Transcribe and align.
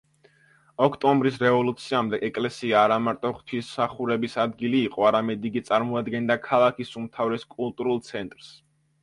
ოქტომბრის 0.85 1.35
რევოლუციამდე 1.41 2.19
ეკლესია 2.29 2.79
არამარტო 2.85 3.31
ღვთისმსახურების 3.41 4.39
ადგილი 4.47 4.81
იყო, 4.87 5.05
არამედ 5.11 5.47
იგი 5.51 5.63
წარმოადგენდა 5.69 6.39
ქალაქის 6.49 6.97
უმთავრეს 7.03 7.47
კულტურულ 7.55 8.05
ცენტრს. 8.11 8.51